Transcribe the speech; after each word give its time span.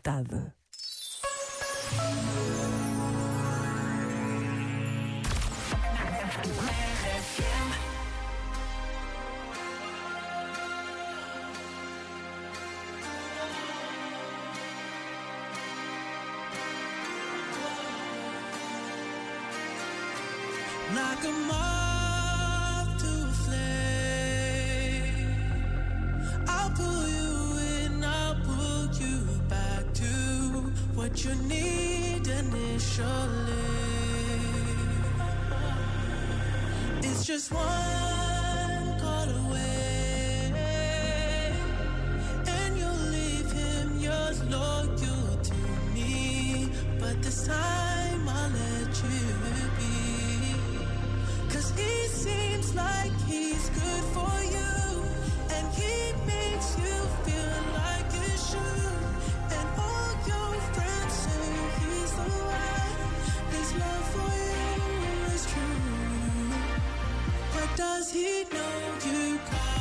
vontade. 0.00 0.54
Like 20.92 21.24
a 21.24 21.89
what 31.10 31.24
you 31.24 31.34
need 31.48 32.26
initially. 32.26 33.08
It's 37.02 37.24
just 37.26 37.52
one 37.52 39.00
call 39.00 39.28
away, 39.46 40.52
and 42.46 42.78
you'll 42.78 43.04
leave 43.10 43.50
him 43.50 43.98
yours, 43.98 44.42
loyal 44.44 44.86
to 44.96 45.54
me. 45.94 46.70
But 47.00 47.20
this 47.22 47.46
time 47.46 48.28
I'll 48.28 48.50
let 48.50 49.02
you 49.02 49.20
be, 49.78 49.94
Cause 51.52 51.70
he 51.76 52.06
seems 52.08 52.74
like 52.74 53.12
he's 53.26 53.68
good 53.70 54.04
for 54.14 54.36
you, 54.56 55.04
and 55.54 55.66
he 55.74 56.12
does 67.76 68.12
he 68.12 68.44
know 68.52 68.94
you 69.06 69.38
cry? 69.46 69.79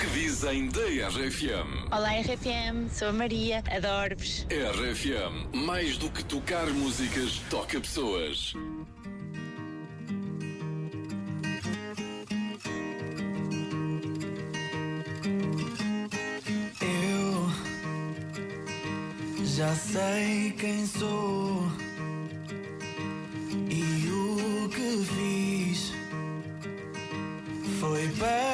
que 0.00 0.06
dizem 0.06 0.66
da 0.68 0.80
RFM. 1.08 1.92
Olá 1.92 2.12
RFM, 2.20 2.88
sou 2.90 3.08
a 3.08 3.12
Maria, 3.12 3.62
adoro-vos. 3.70 4.46
RFM, 4.48 5.54
mais 5.54 5.98
do 5.98 6.10
que 6.10 6.24
tocar 6.24 6.66
músicas, 6.68 7.38
toca 7.50 7.78
pessoas. 7.78 8.54
Eu 16.80 17.50
já 19.44 19.74
sei 19.74 20.54
quem 20.58 20.86
sou 20.86 21.70
e 23.68 24.08
o 24.08 24.68
que 24.70 25.04
fiz 25.04 25.92
foi 27.78 28.06
bem. 28.06 28.49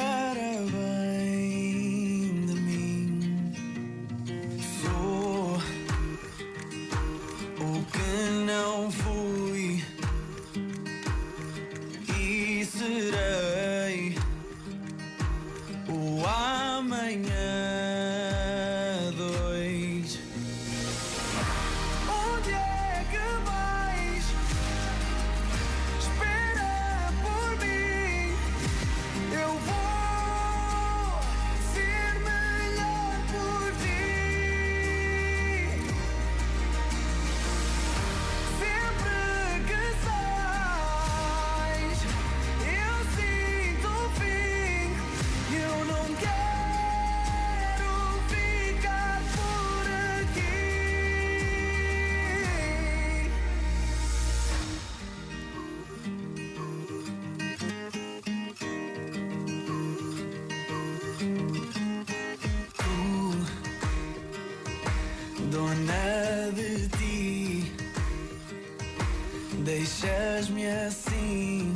deixas-me 70.07 70.65
assim, 70.67 71.73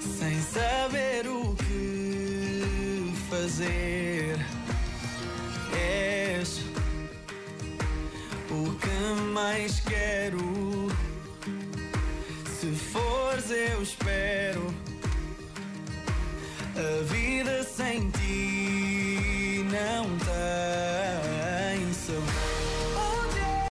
sem 0.00 0.40
saber 0.42 1.26
o 1.26 1.54
que 1.56 3.12
fazer. 3.28 4.38
És 5.74 6.60
o 8.50 8.72
que 8.76 9.22
mais 9.32 9.80
quero. 9.80 10.88
Se 12.60 12.72
fores, 12.72 13.50
eu 13.50 13.82
espero 13.82 14.74
a 16.76 17.02
vida 17.04 17.64
sem 17.64 18.10
ti. 18.10 18.65